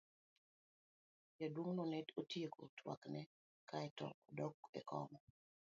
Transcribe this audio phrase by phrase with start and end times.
[1.37, 3.21] Jaduong'no ne otieko twakne
[3.69, 5.11] kae to odok e kom.